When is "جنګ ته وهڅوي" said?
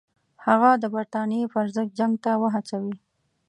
1.99-2.95